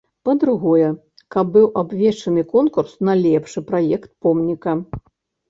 [0.27, 0.87] Па-другое,
[1.35, 4.77] каб быў абвешчаны конкурс на лепшы праект помніка.